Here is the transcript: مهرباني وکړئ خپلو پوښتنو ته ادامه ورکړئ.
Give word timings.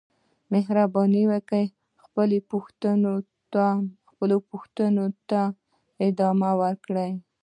مهرباني 0.53 1.23
وکړئ 1.31 1.65
خپلو 4.13 4.37
پوښتنو 4.49 5.05
ته 5.29 5.41
ادامه 6.07 6.51
ورکړئ. 6.63 7.11